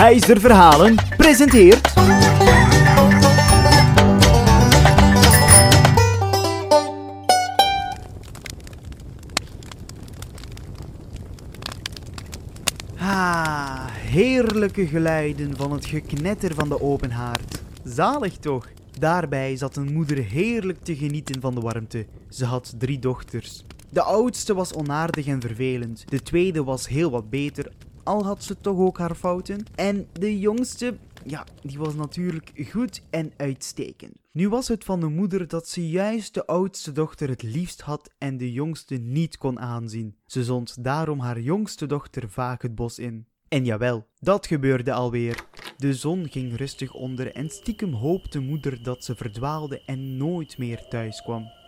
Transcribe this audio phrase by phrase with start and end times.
[0.00, 1.92] IJzer Verhalen presenteert...
[12.98, 17.62] Ah, heerlijke geluiden van het geknetter van de open haard.
[17.84, 18.68] Zalig toch?
[18.98, 22.06] Daarbij zat een moeder heerlijk te genieten van de warmte.
[22.28, 23.64] Ze had drie dochters.
[23.90, 26.04] De oudste was onaardig en vervelend.
[26.08, 27.72] De tweede was heel wat beter,
[28.10, 29.64] al had ze toch ook haar fouten.
[29.74, 34.12] En de jongste, ja, die was natuurlijk goed en uitstekend.
[34.32, 38.10] Nu was het van de moeder dat ze juist de oudste dochter het liefst had
[38.18, 40.16] en de jongste niet kon aanzien.
[40.26, 43.26] Ze zond daarom haar jongste dochter vaak het bos in.
[43.48, 45.44] En jawel, dat gebeurde alweer.
[45.76, 50.88] De zon ging rustig onder en stiekem hoopte moeder dat ze verdwaalde en nooit meer
[50.88, 51.59] thuis kwam.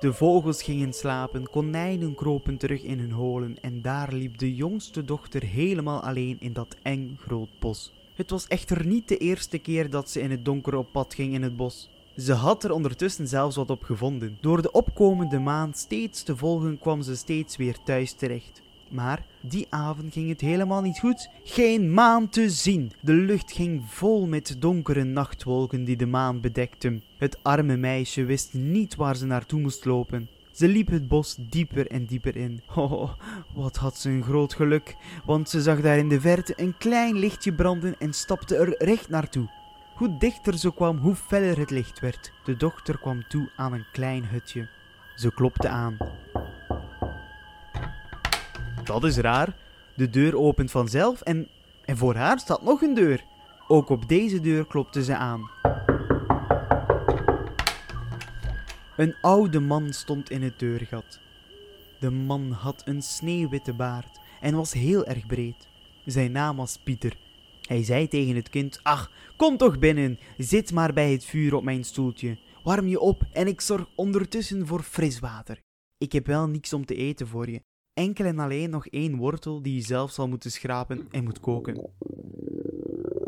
[0.00, 5.04] De vogels gingen slapen, konijnen kropen terug in hun holen en daar liep de jongste
[5.04, 7.92] dochter helemaal alleen in dat eng groot bos.
[8.14, 11.34] Het was echter niet de eerste keer dat ze in het donker op pad ging
[11.34, 11.90] in het bos.
[12.16, 14.38] Ze had er ondertussen zelfs wat op gevonden.
[14.40, 18.62] Door de opkomende maan steeds te volgen kwam ze steeds weer thuis terecht.
[18.90, 21.28] Maar die avond ging het helemaal niet goed.
[21.44, 22.92] Geen maan te zien.
[23.00, 27.02] De lucht ging vol met donkere nachtwolken die de maan bedekten.
[27.18, 30.28] Het arme meisje wist niet waar ze naartoe moest lopen.
[30.52, 32.60] Ze liep het bos dieper en dieper in.
[32.74, 33.12] Oh,
[33.54, 37.18] wat had ze een groot geluk, want ze zag daar in de verte een klein
[37.18, 39.48] lichtje branden en stapte er recht naartoe.
[39.94, 42.32] Hoe dichter ze kwam, hoe feller het licht werd.
[42.44, 44.68] De dochter kwam toe aan een klein hutje.
[45.14, 45.96] Ze klopte aan.
[48.88, 49.56] Dat is raar.
[49.96, 51.48] De deur opent vanzelf en,
[51.84, 53.24] en voor haar staat nog een deur.
[53.66, 55.50] Ook op deze deur klopte ze aan.
[58.96, 61.20] Een oude man stond in het deurgat.
[62.00, 65.68] De man had een sneeuwwitte baard en was heel erg breed.
[66.04, 67.16] Zijn naam was Pieter.
[67.62, 71.62] Hij zei tegen het kind: Ach, kom toch binnen, zit maar bij het vuur op
[71.62, 72.38] mijn stoeltje.
[72.62, 75.60] Warm je op en ik zorg ondertussen voor fris water.
[75.98, 77.62] Ik heb wel niks om te eten voor je,
[77.98, 81.90] enkel en alleen nog één wortel die je zelf zal moeten schrapen en moet koken.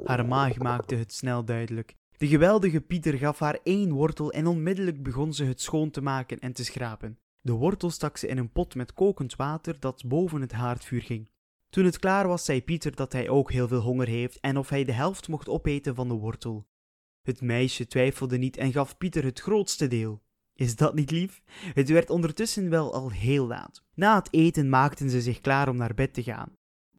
[0.05, 1.95] Haar maag maakte het snel duidelijk.
[2.17, 6.39] De geweldige Pieter gaf haar één wortel en onmiddellijk begon ze het schoon te maken
[6.39, 7.19] en te schrapen.
[7.41, 11.31] De wortel stak ze in een pot met kokend water dat boven het haardvuur ging.
[11.71, 14.69] Toen het klaar was, zei Pieter dat hij ook heel veel honger heeft en of
[14.69, 16.67] hij de helft mocht opeten van de wortel.
[17.23, 20.23] Het meisje twijfelde niet en gaf Pieter het grootste deel.
[20.61, 21.43] Is dat niet lief?
[21.75, 23.85] Het werd ondertussen wel al heel laat.
[23.95, 26.53] Na het eten maakten ze zich klaar om naar bed te gaan.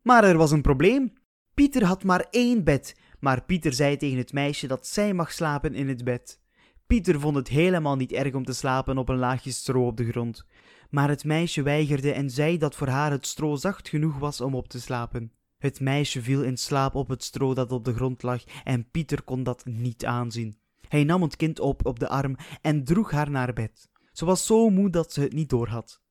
[0.04, 1.14] Maar er was een probleem.
[1.54, 5.76] Pieter had maar één bed, maar Pieter zei tegen het meisje dat zij mag slapen
[5.76, 6.40] in het bed.
[6.88, 10.12] Pieter vond het helemaal niet erg om te slapen op een laagje stro op de
[10.12, 10.46] grond,
[10.90, 14.56] maar het meisje weigerde en zei dat voor haar het stro zacht genoeg was om
[14.56, 15.32] op te slapen.
[15.58, 19.22] Het meisje viel in slaap op het stro dat op de grond lag en Pieter
[19.22, 20.61] kon dat niet aanzien.
[20.92, 23.90] Hij nam het kind op op de arm en droeg haar naar bed.
[24.12, 26.02] Ze was zo moe dat ze het niet doorhad.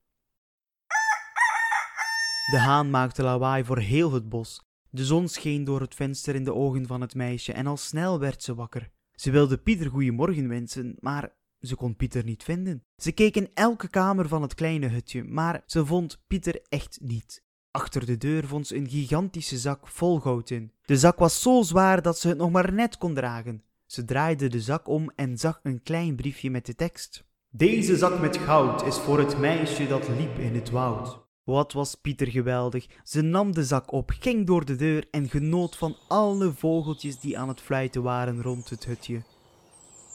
[2.51, 4.63] De haan maakte lawaai voor heel het bos.
[4.91, 8.19] De zon scheen door het venster in de ogen van het meisje en al snel
[8.19, 8.91] werd ze wakker.
[9.13, 12.85] Ze wilde Pieter goeiemorgen wensen, maar ze kon Pieter niet vinden.
[12.97, 17.45] Ze keek in elke kamer van het kleine hutje, maar ze vond Pieter echt niet.
[17.71, 20.73] Achter de deur vond ze een gigantische zak vol goud in.
[20.83, 23.65] De zak was zo zwaar dat ze het nog maar net kon dragen.
[23.91, 27.25] Ze draaide de zak om en zag een klein briefje met de tekst.
[27.51, 31.19] Deze zak met goud is voor het meisje dat liep in het woud.
[31.45, 32.87] Wat was Pieter geweldig.
[33.05, 37.39] Ze nam de zak op, ging door de deur en genoot van alle vogeltjes die
[37.39, 39.23] aan het fluiten waren rond het hutje.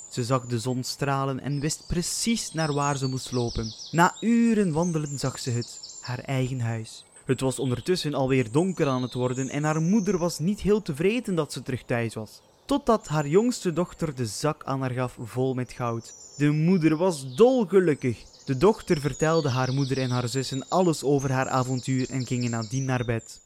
[0.09, 3.73] Ze zag de zon stralen en wist precies naar waar ze moest lopen.
[3.91, 7.05] Na uren wandelen zag ze het, haar eigen huis.
[7.25, 11.35] Het was ondertussen alweer donker aan het worden en haar moeder was niet heel tevreden
[11.35, 12.41] dat ze terug thuis was.
[12.65, 16.33] Totdat haar jongste dochter de zak aan haar gaf vol met goud.
[16.37, 18.23] De moeder was dolgelukkig.
[18.45, 22.85] De dochter vertelde haar moeder en haar zussen alles over haar avontuur en gingen nadien
[22.85, 23.43] naar bed.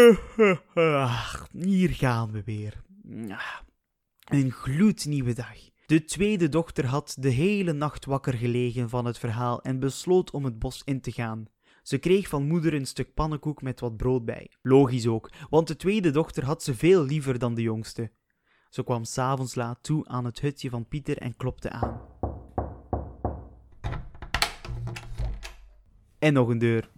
[1.52, 2.82] Hier gaan we weer.
[4.24, 5.56] Een gloednieuwe dag.
[5.86, 10.44] De tweede dochter had de hele nacht wakker gelegen van het verhaal en besloot om
[10.44, 11.46] het bos in te gaan.
[11.90, 14.50] Ze kreeg van moeder een stuk pannenkoek met wat brood bij.
[14.62, 18.10] Logisch ook, want de tweede dochter had ze veel liever dan de jongste.
[18.68, 22.00] Ze kwam s'avonds laat toe aan het hutje van Pieter en klopte aan.
[26.18, 26.90] En nog een deur.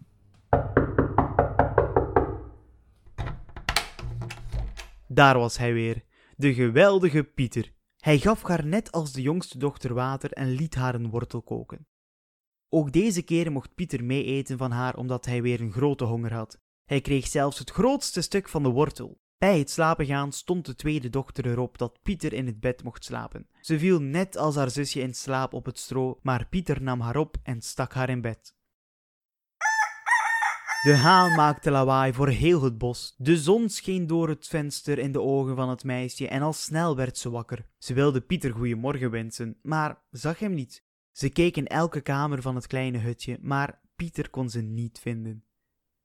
[5.08, 6.04] Daar was hij weer,
[6.36, 7.72] de geweldige Pieter.
[7.96, 11.86] Hij gaf haar net als de jongste dochter water en liet haar een wortel koken.
[12.74, 16.32] Ook deze keer mocht Pieter mee eten van haar omdat hij weer een grote honger
[16.32, 16.58] had.
[16.84, 19.20] Hij kreeg zelfs het grootste stuk van de wortel.
[19.38, 23.04] Bij het slapen gaan stond de tweede dochter erop dat Pieter in het bed mocht
[23.04, 23.48] slapen.
[23.60, 27.16] Ze viel net als haar zusje in slaap op het stro, maar Pieter nam haar
[27.16, 28.54] op en stak haar in bed.
[30.82, 33.14] De haan maakte lawaai voor heel het bos.
[33.16, 36.96] De zon scheen door het venster in de ogen van het meisje en al snel
[36.96, 37.66] werd ze wakker.
[37.78, 40.84] Ze wilde Pieter goeiemorgen wensen, maar zag hem niet.
[41.12, 45.44] Ze keek in elke kamer van het kleine hutje, maar Pieter kon ze niet vinden.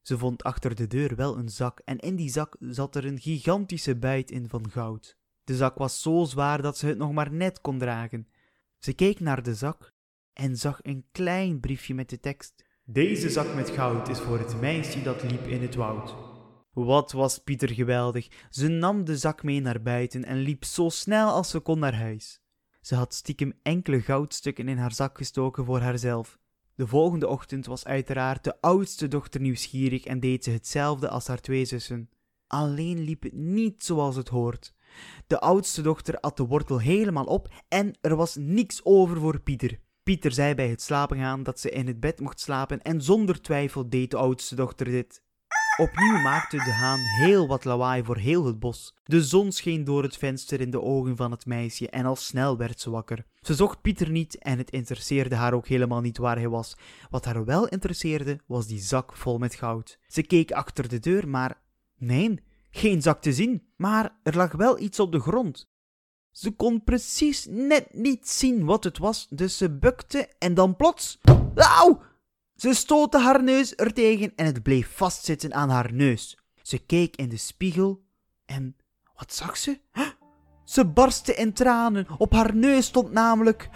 [0.02, 3.20] Ze vond achter de deur wel een zak en in die zak zat er een
[3.20, 5.16] gigantische buit in van goud.
[5.44, 8.28] De zak was zo zwaar dat ze het nog maar net kon dragen.
[8.78, 9.94] Ze keek naar de zak
[10.32, 14.60] en zag een klein briefje met de tekst: Deze zak met goud is voor het
[14.60, 16.14] meisje dat liep in het woud.
[16.72, 18.28] Wat was Pieter geweldig!
[18.50, 21.96] Ze nam de zak mee naar buiten en liep zo snel als ze kon naar
[21.96, 22.40] huis.
[22.88, 26.38] Ze had stiekem enkele goudstukken in haar zak gestoken voor haarzelf.
[26.74, 31.40] De volgende ochtend was uiteraard de oudste dochter nieuwsgierig en deed ze hetzelfde als haar
[31.40, 32.10] twee zussen.
[32.46, 34.74] Alleen liep het niet zoals het hoort.
[35.26, 39.78] De oudste dochter at de wortel helemaal op en er was niks over voor Pieter.
[40.02, 43.40] Pieter zei bij het slapen gaan dat ze in het bed mocht slapen en zonder
[43.40, 45.22] twijfel deed de oudste dochter dit.
[45.80, 48.94] Opnieuw maakte de haan heel wat lawaai voor heel het bos.
[49.04, 52.56] De zon scheen door het venster in de ogen van het meisje en al snel
[52.56, 53.24] werd ze wakker.
[53.40, 56.76] Ze zocht Pieter niet en het interesseerde haar ook helemaal niet waar hij was.
[57.10, 59.98] Wat haar wel interesseerde was die zak vol met goud.
[60.06, 61.60] Ze keek achter de deur, maar
[61.96, 62.40] nee,
[62.70, 65.70] geen zak te zien, maar er lag wel iets op de grond.
[66.30, 71.18] Ze kon precies net niet zien wat het was, dus ze bukte en dan plots.
[71.54, 72.02] Auw!
[72.58, 76.38] Ze stootte haar neus ertegen en het bleef vastzitten aan haar neus.
[76.62, 78.00] Ze keek in de spiegel
[78.46, 78.76] en
[79.16, 79.80] wat zag ze?
[80.64, 82.06] Ze barstte in tranen.
[82.18, 83.68] Op haar neus stond namelijk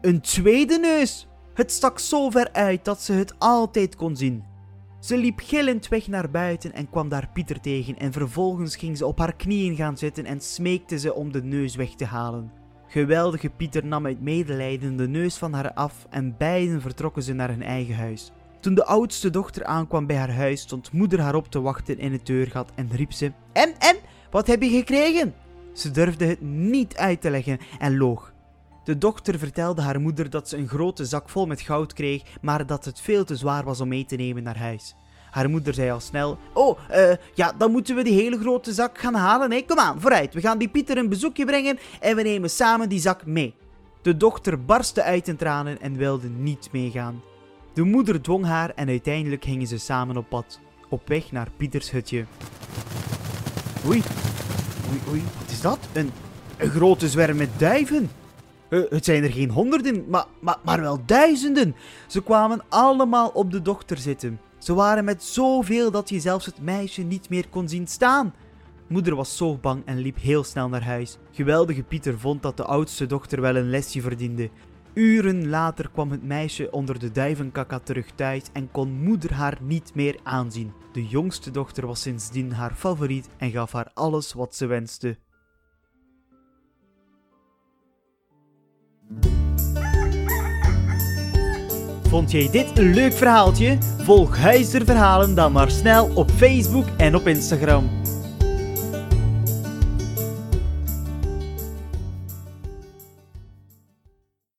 [0.00, 1.26] een tweede neus.
[1.54, 4.44] Het stak zo ver uit dat ze het altijd kon zien.
[5.00, 9.06] Ze liep gillend weg naar buiten en kwam daar Pieter tegen en vervolgens ging ze
[9.06, 12.63] op haar knieën gaan zitten en smeekte ze om de neus weg te halen.
[12.94, 17.48] Geweldige Pieter nam uit medelijden de neus van haar af en beiden vertrokken ze naar
[17.48, 18.30] hun eigen huis.
[18.60, 22.12] Toen de oudste dochter aankwam bij haar huis, stond moeder haar op te wachten in
[22.12, 23.96] het deurgat en riep ze: En, en,
[24.30, 25.34] wat heb je gekregen?
[25.72, 28.32] Ze durfde het niet uit te leggen en loog.
[28.84, 32.66] De dochter vertelde haar moeder dat ze een grote zak vol met goud kreeg, maar
[32.66, 34.94] dat het veel te zwaar was om mee te nemen naar huis.
[35.34, 38.98] Haar moeder zei al snel: Oh, uh, ja, dan moeten we die hele grote zak
[38.98, 39.48] gaan halen.
[39.48, 40.34] Nee, kom aan, vooruit.
[40.34, 43.54] We gaan die Pieter een bezoekje brengen en we nemen samen die zak mee.
[44.02, 47.22] De dochter barstte uit in tranen en wilde niet meegaan.
[47.72, 51.90] De moeder dwong haar en uiteindelijk gingen ze samen op pad, op weg naar Pieters
[51.90, 52.24] hutje.
[53.86, 54.02] Oei,
[54.90, 55.78] oei, oei, wat is dat?
[55.92, 56.10] Een,
[56.56, 58.10] een grote zwerm met duiven.
[58.68, 61.76] Uh, het zijn er geen honderden, maar, maar, maar wel duizenden.
[62.06, 64.40] Ze kwamen allemaal op de dochter zitten.
[64.64, 68.34] Ze waren met zoveel dat je zelfs het meisje niet meer kon zien staan.
[68.86, 71.18] Moeder was zo bang en liep heel snel naar huis.
[71.30, 74.50] Geweldige Pieter vond dat de oudste dochter wel een lesje verdiende.
[74.94, 79.94] Uren later kwam het meisje onder de duivenkaka terug thuis en kon moeder haar niet
[79.94, 80.72] meer aanzien.
[80.92, 85.16] De jongste dochter was sindsdien haar favoriet en gaf haar alles wat ze wenste.
[92.14, 93.78] Vond jij dit een leuk verhaaltje?
[93.98, 98.03] Volg Huizer Verhalen dan maar snel op Facebook en op Instagram.